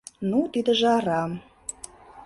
—Ну, 0.29 0.39
тидыже 0.53 0.87
арам... 0.97 1.31